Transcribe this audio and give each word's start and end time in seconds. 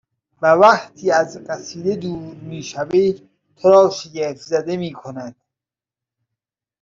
و 0.41 0.45
وقتی 0.51 1.11
از 1.11 1.39
قصیده 1.49 1.95
دور 1.95 2.35
می 2.35 2.63
شوی 2.63 3.29
تو 3.55 3.69
را 3.69 3.89
شگفتزده 3.89 4.77
میکند 4.77 5.35